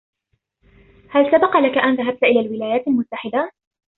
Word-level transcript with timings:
هل 1.09 1.31
سبق 1.31 1.57
لك 1.57 1.77
أن 1.77 1.95
ذهبت 1.95 2.23
إلى 2.23 2.39
الولايات 2.39 2.87
المتحدة؟ 2.87 3.49